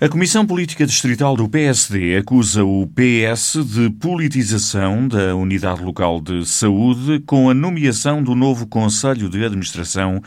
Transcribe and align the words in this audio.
A 0.00 0.08
Comissão 0.08 0.44
Política 0.44 0.84
Distrital 0.84 1.36
do 1.36 1.48
PSD 1.48 2.16
acusa 2.16 2.64
o 2.64 2.84
PS 2.88 3.64
de 3.64 3.88
politização 3.90 5.06
da 5.06 5.36
Unidade 5.36 5.84
Local 5.84 6.20
de 6.20 6.44
Saúde 6.44 7.20
com 7.20 7.48
a 7.48 7.54
nomeação 7.54 8.20
do 8.20 8.34
novo 8.34 8.66
Conselho 8.66 9.28
de 9.28 9.44
Administração 9.44 10.20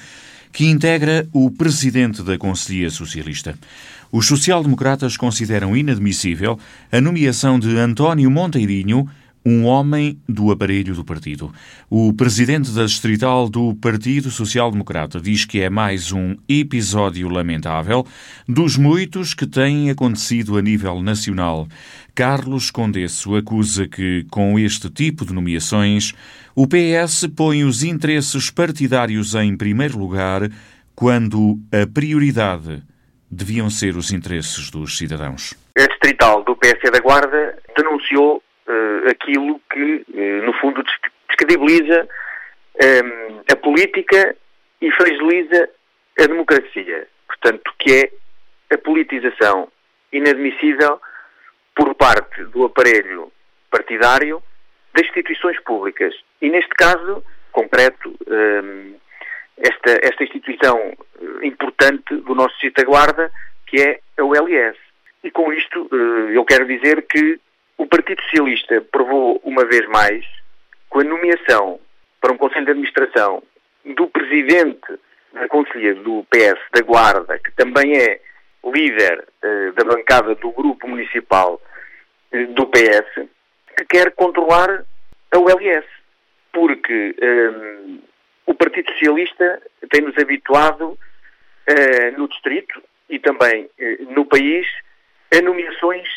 que 0.53 0.65
integra 0.67 1.27
o 1.33 1.51
presidente 1.51 2.23
da 2.23 2.37
Conselhia 2.37 2.89
Socialista. 2.89 3.59
Os 4.09 4.25
social-democratas 4.25 5.17
consideram 5.17 5.75
inadmissível 5.75 6.57
a 6.89 7.01
nomeação 7.01 7.59
de 7.59 7.77
António 7.77 8.31
Monteirinho 8.31 9.05
um 9.49 9.63
homem 9.63 10.21
do 10.27 10.51
aparelho 10.51 10.93
do 10.93 11.05
partido. 11.05 11.53
O 11.89 12.11
presidente 12.11 12.69
da 12.71 12.83
distrital 12.83 13.47
do 13.47 13.73
Partido 13.75 14.29
Social 14.29 14.69
Democrata 14.69 15.21
diz 15.21 15.45
que 15.45 15.61
é 15.61 15.69
mais 15.69 16.11
um 16.11 16.35
episódio 16.49 17.29
lamentável 17.29 18.05
dos 18.45 18.75
muitos 18.75 19.33
que 19.33 19.47
têm 19.47 19.89
acontecido 19.89 20.57
a 20.57 20.61
nível 20.61 21.01
nacional. 21.01 21.65
Carlos 22.13 22.69
Condesso 22.69 23.37
acusa 23.37 23.87
que, 23.87 24.25
com 24.29 24.59
este 24.59 24.89
tipo 24.89 25.25
de 25.25 25.33
nomeações, 25.33 26.13
o 26.53 26.67
PS 26.67 27.29
põe 27.33 27.63
os 27.63 27.83
interesses 27.83 28.49
partidários 28.49 29.33
em 29.33 29.55
primeiro 29.55 29.97
lugar, 29.97 30.41
quando 30.93 31.57
a 31.71 31.87
prioridade 31.87 32.83
deviam 33.31 33.69
ser 33.69 33.95
os 33.95 34.11
interesses 34.11 34.69
dos 34.69 34.97
cidadãos. 34.97 35.53
A 35.77 35.87
distrital 35.87 36.43
do 36.43 36.53
PS 36.57 36.91
da 36.91 36.99
Guarda 36.99 37.57
denunciou 37.77 38.43
uh, 38.67 39.09
aquilo 39.09 39.61
que, 39.71 40.05
uh, 40.09 40.45
no 40.45 40.53
fundo, 40.53 40.83
descredibiliza 41.27 42.03
um, 42.03 42.83
ehm, 42.83 43.41
a 43.51 43.55
política 43.55 44.35
e 44.81 44.91
fragiliza 44.91 45.69
a 46.19 46.25
democracia. 46.25 47.07
Portanto, 47.27 47.73
que 47.79 47.93
é 47.93 48.73
a 48.73 48.77
politização 48.77 49.71
inadmissível 50.11 50.99
por 51.75 51.93
parte 51.95 52.43
do 52.45 52.65
aparelho 52.65 53.31
partidário 53.69 54.41
das 54.93 55.05
instituições 55.07 55.59
públicas. 55.61 56.13
E, 56.41 56.49
neste 56.49 56.73
caso 56.75 57.23
concreto, 57.51 58.09
um, 58.27 58.33
ehm, 58.33 58.95
esta, 59.57 59.99
esta 60.03 60.23
instituição 60.23 60.77
eh, 60.79 61.47
importante 61.47 62.15
do 62.15 62.35
nosso 62.35 62.55
Guarda, 62.85 63.31
que 63.65 63.81
é 63.81 63.99
a 64.17 64.23
ULS. 64.23 64.77
E 65.23 65.31
com 65.31 65.51
isto, 65.51 65.89
eu 66.31 66.45
quero 66.45 66.65
dizer 66.67 67.05
que 67.07 67.39
o 67.87 67.89
Partido 67.89 68.21
Socialista 68.23 68.81
provou 68.91 69.39
uma 69.45 69.65
vez 69.65 69.87
mais, 69.87 70.25
com 70.89 70.99
a 70.99 71.05
nomeação 71.05 71.79
para 72.19 72.33
um 72.33 72.37
Conselho 72.37 72.65
de 72.65 72.71
Administração 72.71 73.41
do 73.95 74.07
Presidente 74.07 74.99
da 75.31 75.47
Conselhia 75.47 75.95
do 75.95 76.25
PS 76.29 76.59
da 76.73 76.81
Guarda, 76.81 77.39
que 77.39 77.49
também 77.53 77.97
é 77.97 78.19
líder 78.65 79.25
uh, 79.41 79.71
da 79.71 79.85
bancada 79.85 80.35
do 80.35 80.51
Grupo 80.51 80.85
Municipal 80.85 81.61
uh, 82.33 82.47
do 82.47 82.67
PS, 82.67 83.29
que 83.77 83.85
quer 83.85 84.11
controlar 84.11 84.83
a 85.31 85.37
ULS. 85.37 85.85
Porque 86.51 87.15
eh, 87.21 87.99
o 88.47 88.53
Partido 88.55 88.91
Socialista 88.93 89.61
tem-nos 89.91 90.17
habituado 90.17 90.97
no 92.17 92.27
Distrito 92.27 92.81
e 93.07 93.19
também 93.19 93.69
no 94.09 94.25
país 94.25 94.65
a 95.31 95.39
nomeações 95.41 96.07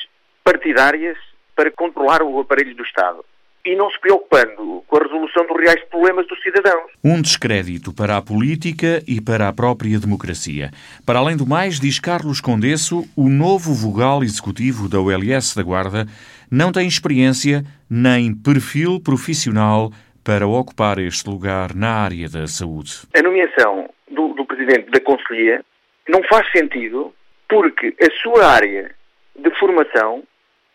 partidárias 0.42 1.18
para 1.60 1.70
controlar 1.72 2.22
o 2.22 2.40
aparelho 2.40 2.74
do 2.74 2.82
Estado 2.82 3.22
e 3.66 3.76
não 3.76 3.90
se 3.90 4.00
preocupando 4.00 4.82
com 4.86 4.96
a 4.96 5.02
resolução 5.02 5.46
dos 5.46 5.60
reais 5.60 5.84
problemas 5.90 6.26
dos 6.26 6.42
cidadãos. 6.42 6.90
Um 7.04 7.20
descrédito 7.20 7.92
para 7.92 8.16
a 8.16 8.22
política 8.22 9.02
e 9.06 9.20
para 9.20 9.46
a 9.46 9.52
própria 9.52 9.98
democracia. 9.98 10.70
Para 11.04 11.18
além 11.18 11.36
do 11.36 11.46
mais, 11.46 11.78
diz 11.78 12.00
Carlos 12.00 12.40
Condesso, 12.40 13.04
o 13.14 13.28
novo 13.28 13.74
vogal 13.74 14.22
executivo 14.22 14.88
da 14.88 14.98
ULS 14.98 15.54
da 15.54 15.62
Guarda 15.62 16.06
não 16.50 16.72
tem 16.72 16.88
experiência 16.88 17.62
nem 17.90 18.34
perfil 18.34 18.98
profissional 18.98 19.90
para 20.24 20.46
ocupar 20.46 20.98
este 20.98 21.28
lugar 21.28 21.74
na 21.74 21.90
área 21.90 22.26
da 22.26 22.46
saúde. 22.46 23.02
A 23.14 23.20
nomeação 23.20 23.90
do, 24.10 24.28
do 24.28 24.46
presidente 24.46 24.90
da 24.90 25.00
Conselhia 25.00 25.62
não 26.08 26.22
faz 26.22 26.50
sentido 26.52 27.12
porque 27.46 27.94
a 28.00 28.10
sua 28.22 28.46
área 28.46 28.94
de 29.36 29.50
formação 29.58 30.24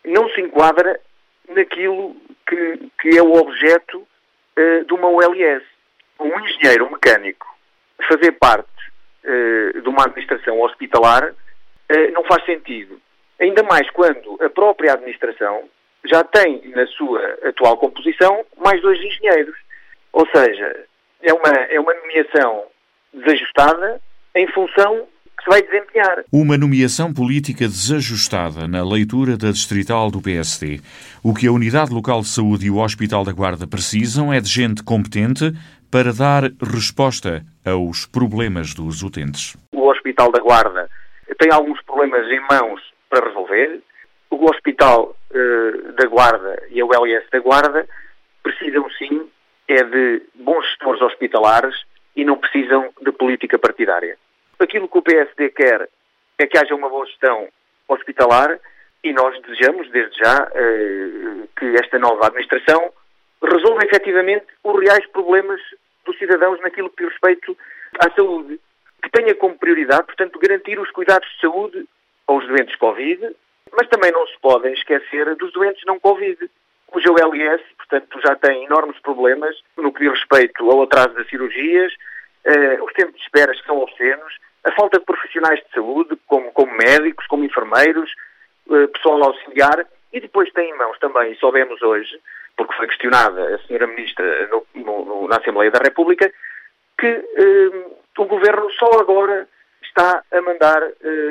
não 0.06 0.28
se 0.30 0.40
enquadra 0.40 0.98
naquilo 1.48 2.16
que, 2.46 2.90
que 3.00 3.18
é 3.18 3.22
o 3.22 3.34
objeto 3.34 3.98
uh, 3.98 4.84
de 4.84 4.94
uma 4.94 5.08
OLS. 5.08 5.64
Um 6.18 6.40
engenheiro 6.40 6.90
mecânico 6.90 7.46
fazer 8.08 8.32
parte 8.32 8.70
uh, 9.24 9.80
de 9.80 9.88
uma 9.88 10.04
administração 10.04 10.60
hospitalar 10.60 11.30
uh, 11.30 12.12
não 12.12 12.24
faz 12.24 12.44
sentido. 12.44 13.00
Ainda 13.38 13.62
mais 13.64 13.90
quando 13.90 14.38
a 14.42 14.48
própria 14.48 14.94
administração 14.94 15.68
já 16.04 16.22
tem 16.24 16.62
na 16.68 16.86
sua 16.86 17.20
atual 17.44 17.76
composição 17.76 18.44
mais 18.56 18.80
dois 18.80 18.98
engenheiros. 18.98 19.56
Ou 20.12 20.26
seja, 20.34 20.86
é 21.22 21.32
uma, 21.32 21.48
é 21.48 21.80
uma 21.80 21.92
nomeação 21.92 22.64
desajustada 23.12 24.00
em 24.34 24.46
função 24.48 25.06
se 25.46 25.50
vai 25.50 25.62
desempenhar. 25.62 26.24
Uma 26.32 26.58
nomeação 26.58 27.14
política 27.14 27.66
desajustada 27.66 28.66
na 28.66 28.84
leitura 28.84 29.36
da 29.36 29.50
distrital 29.52 30.10
do 30.10 30.20
PSD. 30.20 30.80
O 31.22 31.32
que 31.32 31.46
a 31.46 31.52
Unidade 31.52 31.94
Local 31.94 32.20
de 32.20 32.28
Saúde 32.28 32.66
e 32.66 32.70
o 32.70 32.78
Hospital 32.78 33.24
da 33.24 33.32
Guarda 33.32 33.66
precisam 33.66 34.32
é 34.32 34.40
de 34.40 34.48
gente 34.48 34.82
competente 34.82 35.52
para 35.90 36.12
dar 36.12 36.42
resposta 36.60 37.44
aos 37.64 38.06
problemas 38.06 38.74
dos 38.74 39.02
utentes. 39.02 39.56
O 39.72 39.88
Hospital 39.88 40.32
da 40.32 40.40
Guarda 40.40 40.88
tem 41.38 41.52
alguns 41.52 41.80
problemas 41.82 42.26
em 42.28 42.40
mãos 42.50 42.80
para 43.08 43.28
resolver. 43.28 43.80
O 44.30 44.50
Hospital 44.50 45.16
uh, 45.30 45.92
da 45.92 46.08
Guarda 46.08 46.62
e 46.70 46.80
a 46.80 46.84
ULS 46.84 47.24
da 47.30 47.38
Guarda 47.38 47.86
precisam 48.42 48.84
sim 48.98 49.28
é 49.68 49.82
de 49.82 50.22
bons 50.34 50.64
gestores 50.66 51.02
hospitalares 51.02 51.74
e 52.14 52.24
não 52.24 52.36
precisam 52.36 52.88
de 53.02 53.12
política 53.12 53.58
partidária. 53.58 54.16
Aquilo 54.58 54.88
que 54.88 54.98
o 54.98 55.02
PSD 55.02 55.50
quer 55.50 55.88
é 56.38 56.46
que 56.46 56.58
haja 56.58 56.74
uma 56.74 56.88
boa 56.88 57.06
gestão 57.06 57.48
hospitalar 57.88 58.58
e 59.04 59.12
nós 59.12 59.40
desejamos, 59.42 59.90
desde 59.90 60.18
já, 60.18 60.50
eh, 60.54 61.46
que 61.56 61.66
esta 61.76 61.98
nova 61.98 62.26
administração 62.26 62.92
resolva 63.42 63.84
efetivamente 63.84 64.46
os 64.64 64.80
reais 64.80 65.06
problemas 65.08 65.60
dos 66.04 66.18
cidadãos 66.18 66.60
naquilo 66.60 66.90
que 66.90 67.04
diz 67.04 67.12
respeito 67.12 67.56
à 68.00 68.10
saúde. 68.14 68.58
Que 69.02 69.10
tenha 69.10 69.34
como 69.34 69.58
prioridade, 69.58 70.04
portanto, 70.04 70.38
garantir 70.38 70.78
os 70.78 70.90
cuidados 70.90 71.28
de 71.34 71.40
saúde 71.40 71.86
aos 72.26 72.46
doentes 72.46 72.74
Covid, 72.76 73.36
mas 73.72 73.88
também 73.88 74.10
não 74.10 74.26
se 74.26 74.38
podem 74.40 74.72
esquecer 74.72 75.34
dos 75.36 75.52
doentes 75.52 75.84
não 75.86 76.00
Covid, 76.00 76.38
cuja 76.86 77.10
OLS, 77.10 77.62
portanto, 77.76 78.20
já 78.24 78.34
tem 78.36 78.64
enormes 78.64 78.98
problemas 79.00 79.56
no 79.76 79.92
que 79.92 80.00
diz 80.00 80.12
respeito 80.12 80.70
ao 80.70 80.82
atraso 80.82 81.14
das 81.14 81.28
cirurgias, 81.28 81.92
eh, 82.46 82.78
os 82.80 82.92
tempos 82.92 83.16
de 83.16 83.22
espera 83.22 83.52
são 83.66 83.78
obscenos, 83.78 84.38
a 84.64 84.70
falta 84.72 85.00
de 85.00 85.04
profissionais 85.04 85.60
de 85.60 85.70
saúde, 85.74 86.16
como, 86.26 86.52
como 86.52 86.72
médicos, 86.76 87.26
como 87.26 87.44
enfermeiros, 87.44 88.08
eh, 88.70 88.86
pessoal 88.86 89.24
auxiliar, 89.24 89.84
e 90.12 90.20
depois 90.20 90.52
tem 90.52 90.70
em 90.70 90.78
mãos 90.78 90.96
também, 91.00 91.32
e 91.32 91.36
soubemos 91.36 91.82
hoje, 91.82 92.20
porque 92.56 92.74
foi 92.74 92.86
questionada 92.86 93.54
a 93.54 93.58
senhora 93.66 93.88
Ministra 93.88 94.48
no, 94.48 94.64
no, 94.74 95.28
na 95.28 95.38
Assembleia 95.38 95.72
da 95.72 95.80
República, 95.82 96.32
que 96.96 97.06
eh, 97.06 97.84
o 98.16 98.24
Governo 98.24 98.70
só 98.72 99.00
agora 99.00 99.48
está 99.82 100.22
a 100.32 100.40
mandar 100.40 100.82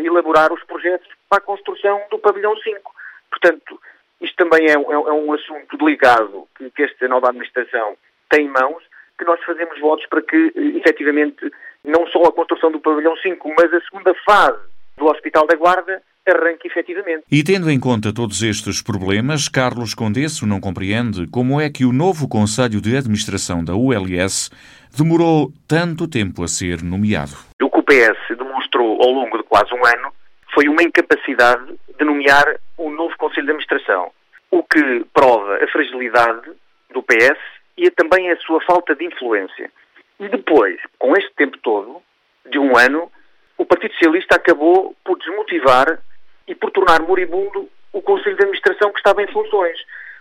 elaborar 0.04 0.52
os 0.54 0.64
projetos 0.64 1.08
para 1.28 1.40
a 1.40 1.42
construção 1.42 2.02
do 2.12 2.20
pavilhão 2.20 2.56
5. 2.58 2.94
Portanto, 3.30 3.80
isto 4.22 4.36
também 4.38 4.68
é, 4.68 4.74
é, 4.74 4.94
é 4.94 5.12
um 5.12 5.34
assunto 5.34 5.78
delicado 5.78 6.48
que, 6.58 6.70
que 6.72 6.84
esta 6.84 7.08
nova 7.08 7.30
administração 7.30 7.98
tem 8.30 8.46
em 8.46 8.50
mãos, 8.50 8.84
que 9.18 9.26
nós 9.26 9.42
fazemos 9.44 9.80
votos 9.80 10.06
para 10.08 10.22
que, 10.22 10.54
eh, 10.56 10.78
efetivamente, 10.78 11.52
não 11.84 12.06
só 12.08 12.24
a 12.24 12.32
construção 12.32 12.72
do 12.72 12.80
pavilhão 12.80 13.16
5, 13.18 13.54
mas 13.58 13.74
a 13.74 13.82
segunda 13.82 14.14
fase 14.26 14.60
do 14.98 15.06
Hospital 15.06 15.46
da 15.48 15.56
Guarda 15.56 16.02
arranque 16.28 16.68
efetivamente. 16.68 17.24
E 17.32 17.44
tendo 17.44 17.70
em 17.70 17.80
conta 17.80 18.14
todos 18.14 18.42
estes 18.42 18.82
problemas, 18.82 19.48
Carlos 19.48 19.94
Condesso 19.94 20.48
não 20.48 20.60
compreende 20.60 21.28
como 21.28 21.62
é 21.62 21.70
que 21.70 21.86
o 21.86 21.94
novo 21.94 22.28
Conselho 22.28 22.82
de 22.82 22.98
Administração 22.98 23.64
da 23.64 23.76
ULS 23.76 24.50
demorou 24.98 25.52
tanto 25.68 26.08
tempo 26.08 26.44
a 26.44 26.48
ser 26.48 26.82
nomeado. 26.82 27.34
O 27.62 27.70
que 27.70 27.80
o 27.80 27.84
PS 27.84 28.36
demonstrou 28.38 29.02
ao 29.02 29.12
longo 29.12 29.38
de 29.38 29.44
quase 29.44 29.74
um 29.74 29.86
ano 29.86 30.12
foi 30.54 30.68
uma 30.68 30.82
incapacidade 30.82 31.76
de 31.98 32.06
nomear 32.06 32.46
um 32.80 32.90
novo 32.90 33.16
Conselho 33.18 33.46
de 33.46 33.52
Administração, 33.52 34.10
o 34.50 34.64
que 34.64 35.06
prova 35.14 35.64
a 35.64 35.68
fragilidade 35.68 36.52
do 36.92 37.04
PS 37.04 37.55
e 37.78 37.90
também 37.92 38.32
a 38.32 38.38
sua 38.38 38.62
falta 38.62 38.96
de 38.96 39.06
influência. 39.06 39.72
E 40.20 40.28
depois, 40.30 40.80
com 40.98 41.16
este 41.16 41.34
tempo 41.36 41.58
todo, 41.60 42.02
de 42.46 42.58
um 42.58 42.78
ano, 42.78 43.12
o 43.58 43.66
Partido 43.66 43.94
Socialista 43.94 44.36
acabou 44.36 44.96
por 45.04 45.18
desmotivar 45.18 46.00
e 46.48 46.56
por 46.56 46.72
tornar 46.72 47.02
moribundo 47.02 47.70
o 47.92 48.02
Conselho 48.02 48.36
de 48.36 48.44
Administração 48.44 48.92
que 48.92 49.00
estava 49.00 49.22
em 49.22 49.28
funções. 49.28 49.80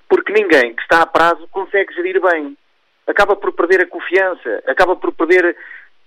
Porque 0.08 0.32
ninguém 0.32 0.74
que 0.74 0.82
está 0.82 1.02
a 1.02 1.06
prazo 1.06 1.46
consegue 1.48 1.94
gerir 1.94 2.20
bem. 2.20 2.56
Acaba 3.06 3.36
por 3.36 3.52
perder 3.52 3.82
a 3.82 3.86
confiança, 3.86 4.62
acaba 4.66 4.96
por 4.96 5.12
perder 5.12 5.56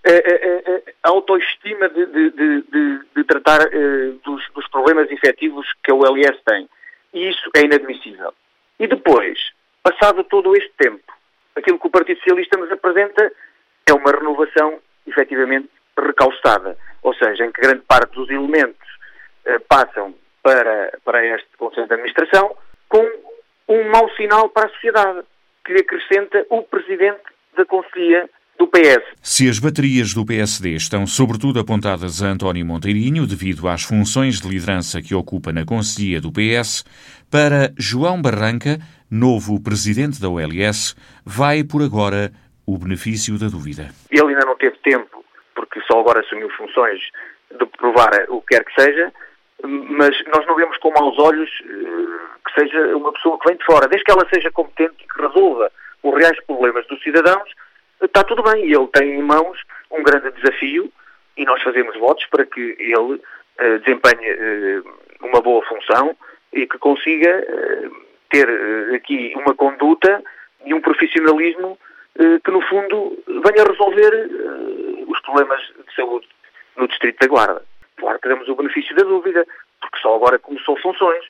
a, 0.06 0.10
a, 0.10 0.14
a, 0.14 0.82
a 1.04 1.10
autoestima 1.10 1.90
de, 1.90 2.06
de, 2.06 2.30
de, 2.32 3.00
de 3.16 3.24
tratar 3.26 3.62
uh, 3.68 4.14
dos, 4.24 4.44
dos, 4.54 4.68
problemas 4.70 5.12
efetivos 5.12 5.68
que 5.84 5.92
a 5.92 5.96
ULS 5.96 6.40
tem. 6.46 6.68
E 7.14 7.30
isso 7.30 7.50
é 7.56 7.62
inadmissível. 7.62 8.34
E 8.80 8.88
depois, 8.88 9.38
passado 9.84 10.24
todo 10.24 10.56
este 10.56 10.72
tempo, 10.78 11.07
que 11.88 11.90
o 11.90 11.90
Partido 11.90 12.18
Socialista 12.18 12.58
nos 12.58 12.72
apresenta 12.72 13.32
é 13.86 13.94
uma 13.94 14.12
renovação 14.12 14.80
efetivamente 15.08 15.70
recalçada, 15.98 16.78
ou 17.02 17.14
seja, 17.16 17.46
em 17.46 17.52
que 17.52 17.62
grande 17.62 17.84
parte 17.88 18.14
dos 18.14 18.30
elementos 18.30 18.88
eh, 19.46 19.60
passam 19.60 20.14
para, 20.44 20.92
para 21.04 21.26
este 21.26 21.48
Conselho 21.58 21.88
de 21.88 21.94
Administração 21.94 22.56
com 22.90 23.04
um 23.70 23.90
mau 23.90 24.10
sinal 24.16 24.50
para 24.50 24.68
a 24.68 24.70
sociedade, 24.70 25.24
que 25.66 25.74
acrescenta 25.74 26.46
o 26.50 26.64
Presidente 26.64 27.22
da 27.56 27.66
Conselhia 27.66 28.30
do 28.58 28.68
PS. 28.68 29.04
Se 29.22 29.50
as 29.50 29.60
baterias 29.60 30.14
do 30.14 30.26
PSD 30.26 30.72
estão 30.72 31.06
sobretudo 31.06 31.60
apontadas 31.60 32.24
a 32.24 32.28
António 32.28 32.66
Monteirinho 32.66 33.28
devido 33.28 33.68
às 33.68 33.84
funções 33.84 34.42
de 34.42 34.50
liderança 34.50 35.02
que 35.02 35.14
ocupa 35.14 35.52
na 35.52 35.66
Conselhia 35.66 36.20
do 36.20 36.32
PS, 36.32 36.84
para 37.30 37.72
João 37.78 38.22
Barranca, 38.22 38.80
novo 39.12 39.62
presidente 39.62 40.22
da 40.22 40.30
OLS, 40.30 40.96
vai 41.26 41.64
por 41.64 41.82
agora 41.82 42.32
o 42.66 42.78
benefício 42.78 43.38
da 43.40 43.48
dúvida. 43.48 43.90
Ele 44.10 44.34
ainda 44.34 44.46
não 44.46 44.58
teve 44.58 44.78
tempo, 44.80 45.24
porque 45.56 45.80
só 45.90 46.00
agora 46.00 46.20
assumiu 46.20 46.50
funções 46.52 47.00
de 47.52 47.66
provar 47.78 48.12
o 48.30 48.42
que 48.42 48.56
quer 48.56 48.66
que 48.66 48.82
seja, 48.82 49.12
mas 49.64 50.12
nós 50.34 50.46
não 50.46 50.56
vemos 50.56 50.78
com 50.78 50.92
maus 50.92 51.18
olhos 51.18 51.50
eh, 51.64 52.28
que 52.46 52.62
seja 52.62 52.96
uma 52.96 53.12
pessoa 53.14 53.40
que 53.40 53.48
vem 53.48 53.58
de 53.58 53.66
fora. 53.66 53.88
Desde 53.88 54.04
que 54.04 54.12
ela 54.12 54.28
seja 54.34 54.52
competente 54.52 54.96
e 55.04 55.08
que 55.08 55.22
resolva 55.22 55.72
os 56.04 56.16
reais 56.16 56.40
problemas 56.46 56.86
dos 56.88 57.02
cidadãos, 57.02 57.50
está 58.02 58.24
tudo 58.24 58.44
bem. 58.44 58.64
Ele 58.64 58.88
tem 58.88 59.20
em 59.20 59.24
mãos 59.24 59.60
um 59.92 60.04
grande 60.04 60.32
desafio 60.32 60.92
e 61.38 61.46
nós 61.46 61.62
fazemos 61.62 61.96
votos 61.98 62.26
para 62.28 62.46
que 62.46 62.76
ele 62.80 63.14
uh, 63.14 63.80
desempenhe 63.80 64.32
uh, 64.32 64.84
uma 65.22 65.42
boa 65.42 65.64
função 65.66 66.16
e 66.52 66.66
que 66.66 66.78
consiga 66.80 67.40
uh, 67.40 68.06
ter 68.30 68.48
aqui 68.96 69.34
uma 69.36 69.54
conduta 69.54 70.24
e 70.66 70.74
um 70.74 70.82
profissionalismo 70.82 71.78
que, 72.44 72.52
no 72.52 72.60
fundo, 72.62 73.24
venha 73.28 73.64
resolver 73.64 74.12
os 75.08 75.22
problemas 75.22 75.62
de 75.62 75.96
saúde 75.96 76.28
no 76.76 76.88
Distrito 76.88 77.20
da 77.20 77.28
Guarda. 77.28 77.64
Claro 77.96 78.20
que 78.20 78.28
damos 78.28 78.50
o 78.50 78.56
benefício 78.56 78.94
da 78.96 79.04
dúvida, 79.04 79.46
porque 79.80 80.00
só 80.00 80.16
agora 80.16 80.40
começou 80.40 80.76
funções. 80.78 81.24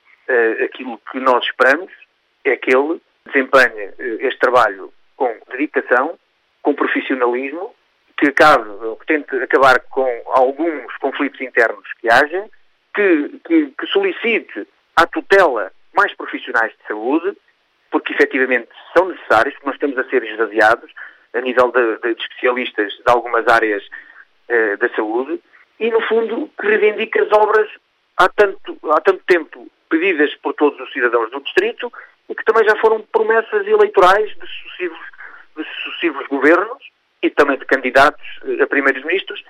aquilo 0.64 0.98
que 1.12 1.20
nós 1.20 1.44
esperamos 1.44 1.92
é 2.42 2.56
que 2.56 2.74
ele 2.74 3.00
desempenhe 3.26 3.92
este 4.20 4.40
trabalho 4.40 4.90
com 5.14 5.36
dedicação, 5.50 6.18
com 6.62 6.74
profissionalismo, 6.74 7.74
que 8.16 8.26
acabe, 8.26 8.68
que 9.00 9.06
tente 9.06 9.36
acabar 9.36 9.80
com 9.90 10.06
alguns 10.34 10.94
conflitos 10.96 11.40
internos 11.40 11.84
que 12.00 12.10
haja, 12.10 12.48
que, 12.94 13.40
que, 13.46 13.66
que 13.78 13.86
solicite 13.86 14.66
à 14.96 15.06
tutela 15.06 15.72
mais 15.94 16.12
profissionais 16.14 16.72
de 16.72 16.86
saúde, 16.88 17.36
porque 17.90 18.12
efetivamente 18.12 18.68
são 18.96 19.08
necessários, 19.08 19.54
porque 19.54 19.66
nós 19.66 19.74
estamos 19.76 19.98
a 19.98 20.10
ser 20.10 20.24
esvaziados 20.24 20.92
a 21.34 21.40
nível 21.40 21.70
de, 21.70 22.14
de 22.14 22.20
especialistas 22.20 22.92
de 22.92 23.04
algumas 23.06 23.46
áreas 23.46 23.82
eh, 24.48 24.76
da 24.76 24.88
saúde, 24.90 25.40
e 25.78 25.90
no 25.90 26.00
fundo 26.02 26.50
que 26.60 26.66
reivindique 26.66 27.18
as 27.20 27.30
obras 27.32 27.68
há 28.16 28.28
tanto, 28.28 28.78
há 28.90 29.00
tanto 29.00 29.22
tempo 29.26 29.68
pedidas 29.88 30.34
por 30.36 30.54
todos 30.54 30.78
os 30.80 30.92
cidadãos 30.92 31.30
do 31.30 31.40
Distrito 31.40 31.92
e 32.28 32.34
que 32.34 32.44
também 32.44 32.64
já 32.68 32.76
foram 32.76 33.00
promessas 33.12 33.66
eleitorais 33.66 34.28
de 34.30 34.46
sucessivos 34.46 34.98
sucessivos 35.88 36.26
governos 36.28 36.82
e 37.22 37.30
também 37.30 37.58
de 37.58 37.64
candidatos 37.64 38.26
eh, 38.44 38.62
a 38.62 38.66
primeiros 38.66 39.04
ministros, 39.04 39.42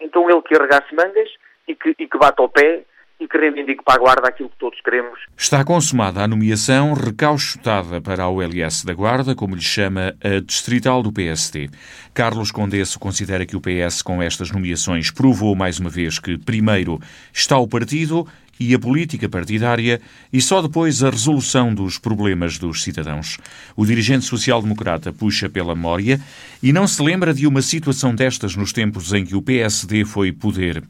então 0.00 0.28
ele 0.30 0.42
que 0.42 0.54
arregasse 0.54 0.94
mangas 0.94 1.28
e 1.68 1.74
que, 1.74 1.94
e 1.98 2.06
que 2.06 2.18
bata 2.18 2.42
ao 2.42 2.48
pé 2.48 2.84
e 3.20 3.28
que 3.28 3.36
reivindique 3.36 3.84
para 3.84 3.94
a 3.94 3.98
Guarda 3.98 4.28
aquilo 4.28 4.48
que 4.48 4.56
todos 4.58 4.80
queremos. 4.80 5.20
Está 5.36 5.62
consumada 5.62 6.22
a 6.22 6.28
nomeação 6.28 6.94
recauchutada 6.94 8.00
para 8.00 8.24
a 8.24 8.28
OLS 8.28 8.84
da 8.84 8.94
Guarda, 8.94 9.34
como 9.34 9.54
lhe 9.54 9.60
chama 9.60 10.14
a 10.24 10.40
distrital 10.40 11.02
do 11.02 11.12
PSD. 11.12 11.68
Carlos 12.14 12.50
Condesso 12.50 12.98
considera 12.98 13.44
que 13.44 13.56
o 13.56 13.60
PS, 13.60 14.00
com 14.00 14.22
estas 14.22 14.50
nomeações, 14.50 15.10
provou 15.10 15.54
mais 15.54 15.78
uma 15.78 15.90
vez 15.90 16.18
que, 16.18 16.38
primeiro, 16.38 16.98
está 17.32 17.58
o 17.58 17.68
partido 17.68 18.26
e 18.60 18.74
a 18.74 18.78
política 18.78 19.26
partidária 19.26 20.00
e 20.30 20.40
só 20.40 20.60
depois 20.60 21.02
a 21.02 21.08
resolução 21.08 21.74
dos 21.74 21.98
problemas 21.98 22.58
dos 22.58 22.82
cidadãos. 22.82 23.38
O 23.74 23.86
dirigente 23.86 24.26
social-democrata 24.26 25.12
puxa 25.12 25.48
pela 25.48 25.74
memória 25.74 26.20
e 26.62 26.70
não 26.72 26.86
se 26.86 27.02
lembra 27.02 27.32
de 27.32 27.46
uma 27.46 27.62
situação 27.62 28.14
destas 28.14 28.54
nos 28.54 28.72
tempos 28.72 29.14
em 29.14 29.24
que 29.24 29.34
o 29.34 29.40
PSD 29.40 30.04
foi 30.04 30.30
poder. 30.30 30.82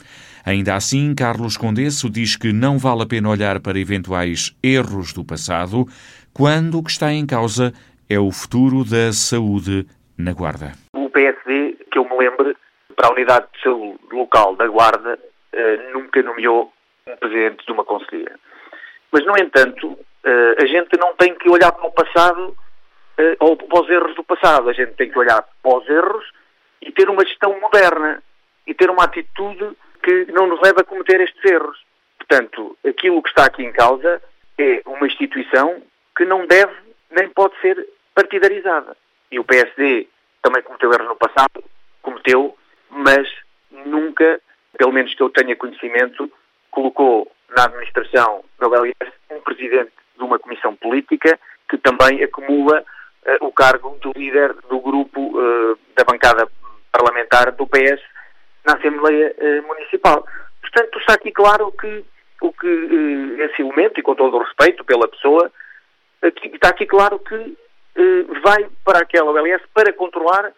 Ainda 0.45 0.75
assim, 0.75 1.15
Carlos 1.15 1.57
Condesso 1.57 2.09
diz 2.09 2.37
que 2.37 2.53
não 2.53 2.79
vale 2.79 3.03
a 3.03 3.07
pena 3.07 3.29
olhar 3.29 3.61
para 3.61 3.79
eventuais 3.79 4.57
erros 4.63 5.13
do 5.13 5.25
passado 5.25 5.87
quando 6.33 6.79
o 6.79 6.83
que 6.83 6.91
está 6.91 7.13
em 7.13 7.27
causa 7.27 7.73
é 8.09 8.19
o 8.19 8.31
futuro 8.31 8.85
da 8.85 9.13
saúde 9.13 9.87
na 10.19 10.33
Guarda. 10.33 10.73
O 10.95 11.09
PSD, 11.11 11.77
que 11.91 11.99
eu 11.99 12.05
me 12.05 12.17
lembro, 12.19 12.57
para 12.97 13.09
a 13.09 13.13
unidade 13.13 13.47
de 13.55 13.63
saúde 13.63 13.99
local 14.13 14.57
da 14.57 14.67
Guarda, 14.67 15.19
eh, 15.53 15.91
nunca 15.93 16.23
nomeou 16.23 16.73
um 17.07 17.17
presidente 17.17 17.65
de 17.65 17.73
uma 17.73 17.85
conselhia. 17.85 18.35
Mas, 19.13 19.25
no 19.27 19.37
entanto, 19.39 19.99
eh, 20.25 20.57
a 20.63 20.67
gente 20.67 20.97
não 20.99 21.15
tem 21.15 21.35
que 21.35 21.49
olhar 21.49 21.73
para 21.73 21.87
o 21.87 21.93
passado 21.93 22.57
eh, 23.19 23.37
ou 23.41 23.57
para 23.57 23.83
os 23.83 23.91
erros 23.91 24.15
do 24.15 24.25
passado. 24.25 24.69
A 24.69 24.73
gente 24.73 24.93
tem 24.93 25.11
que 25.11 25.19
olhar 25.19 25.45
para 25.63 25.79
os 25.79 25.89
erros 25.89 26.25
e 26.83 26.93
ter 26.93 27.09
uma 27.09 27.25
gestão 27.25 27.59
moderna 27.61 28.23
e 28.67 28.75
ter 28.75 28.91
uma 28.91 29.05
atitude 29.05 29.77
que 30.11 30.33
não 30.33 30.49
nos 30.49 30.61
leva 30.61 30.81
a 30.81 30.85
cometer 30.85 31.21
estes 31.21 31.45
erros. 31.45 31.79
Portanto, 32.19 32.77
aquilo 32.85 33.23
que 33.23 33.29
está 33.29 33.45
aqui 33.45 33.63
em 33.63 33.73
causa 33.73 34.21
é 34.59 34.83
uma 34.85 35.07
instituição 35.07 35.81
que 36.17 36.25
não 36.25 36.47
deve 36.47 36.73
nem 37.11 37.29
pode 37.29 37.59
ser 37.61 37.89
partidarizada. 38.15 38.97
E 39.31 39.39
o 39.39 39.45
PSD 39.45 40.09
também 40.43 40.63
cometeu 40.63 40.93
erros 40.93 41.07
no 41.07 41.17
passado, 41.17 41.63
cometeu, 42.03 42.57
mas 42.91 43.29
nunca, 43.71 44.41
pelo 44.77 44.93
menos 44.93 45.15
que 45.15 45.23
eu 45.23 45.31
tenha 45.31 45.55
conhecimento, 45.55 46.31
colocou 46.73 47.31
na 47.57 47.65
administração 47.65 48.45
da 48.59 48.67
OLS 48.67 49.13
um 49.31 49.41
presidente 49.41 49.93
de 50.17 50.25
uma 50.25 50.39
comissão 50.41 50.75
política 50.75 51.39
que 51.69 51.79
também 51.79 52.23
acumula 52.23 52.81
uh, 52.81 53.47
o 53.47 53.53
cargo 53.53 53.97
de 54.03 54.19
líder 54.19 54.55
do 54.69 54.81
grupo 54.81 55.21
uh, 55.39 55.79
da 55.95 56.03
bancada 56.05 56.49
parlamentar 56.91 57.53
do 57.53 57.67
PS 57.67 58.03
na 58.67 58.75
Assembleia 58.75 59.35
uh, 59.39 59.67
Municipal. 59.67 60.27
Portanto, 60.61 60.99
está 60.99 61.15
aqui 61.15 61.33
claro 61.33 61.73
que 61.73 62.05
o 62.43 62.53
que 62.53 63.37
esse 63.41 63.61
elemento, 63.61 64.01
e 64.01 64.03
com 64.03 64.15
todo 64.15 64.37
o 64.37 64.43
respeito 64.43 64.83
pela 64.85 65.07
pessoa, 65.09 65.51
aqui, 66.23 66.49
está 66.55 66.71
aqui 66.71 66.87
claro 66.87 67.19
que 67.19 67.57
vai 68.43 68.67
para 68.83 69.01
aquela 69.01 69.31
OLS 69.31 69.63
para 69.75 69.93
controlar 69.93 70.51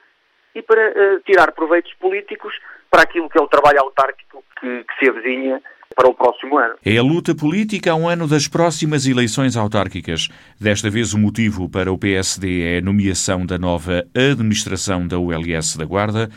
e 0.54 0.62
para 0.62 1.18
tirar 1.26 1.50
proveitos 1.50 1.92
políticos 1.94 2.54
para 2.88 3.02
aquilo 3.02 3.28
que 3.28 3.38
é 3.38 3.42
o 3.42 3.48
trabalho 3.48 3.80
autárquico 3.80 4.44
que, 4.60 4.84
que 4.84 4.98
se 4.98 5.10
avizinha 5.10 5.60
para 5.94 6.08
o 6.08 6.14
próximo 6.14 6.58
ano. 6.58 6.74
É 6.84 6.96
a 6.96 7.02
luta 7.02 7.34
política 7.34 7.92
a 7.92 7.94
um 7.94 8.08
ano 8.08 8.26
das 8.26 8.48
próximas 8.48 9.06
eleições 9.06 9.56
autárquicas. 9.56 10.28
Desta 10.60 10.90
vez, 10.90 11.12
o 11.14 11.18
motivo 11.18 11.68
para 11.68 11.92
o 11.92 11.98
PSD 11.98 12.62
é 12.62 12.78
a 12.78 12.80
nomeação 12.80 13.44
da 13.46 13.58
nova 13.58 14.04
administração 14.14 15.06
da 15.06 15.18
ULS 15.18 15.76
da 15.76 15.84
Guarda, 15.84 16.30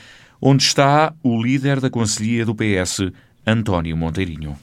onde 0.48 0.64
está 0.64 1.12
o 1.24 1.42
líder 1.42 1.80
da 1.80 1.90
Conselhia 1.90 2.46
do 2.46 2.54
PS, 2.54 3.12
António 3.48 3.98
Monteirinho. 3.98 4.56